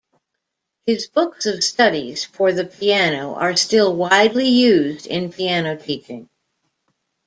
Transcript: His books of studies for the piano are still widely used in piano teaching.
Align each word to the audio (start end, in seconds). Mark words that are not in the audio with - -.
His 0.87 1.05
books 1.05 1.45
of 1.45 1.63
studies 1.63 2.25
for 2.25 2.51
the 2.53 2.65
piano 2.65 3.35
are 3.35 3.55
still 3.55 3.95
widely 3.95 4.47
used 4.47 5.05
in 5.05 5.31
piano 5.31 5.77
teaching. 5.77 6.27